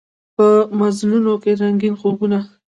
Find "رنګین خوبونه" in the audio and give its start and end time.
1.61-2.39